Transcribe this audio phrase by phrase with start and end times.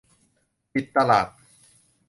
[0.73, 1.27] ปิดตลาด